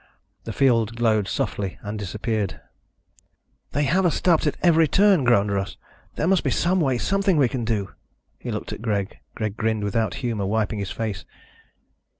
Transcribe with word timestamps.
The 0.45 0.51
field 0.51 0.95
glowed 0.95 1.27
softly 1.27 1.77
and 1.83 1.99
disappeared. 1.99 2.59
"They 3.73 3.83
have 3.83 4.03
us 4.03 4.15
stopped 4.15 4.47
at 4.47 4.57
every 4.63 4.87
turn," 4.87 5.23
groaned 5.23 5.51
Russ. 5.51 5.77
"There 6.15 6.25
must 6.25 6.43
be 6.43 6.49
some 6.49 6.79
way, 6.81 6.97
something 6.97 7.37
we 7.37 7.47
can 7.47 7.63
do." 7.63 7.93
He 8.39 8.49
looked 8.49 8.73
at 8.73 8.81
Greg. 8.81 9.19
Greg 9.35 9.55
grinned 9.55 9.83
without 9.83 10.15
humor, 10.15 10.47
wiping 10.47 10.79
his 10.79 10.89
face. 10.89 11.23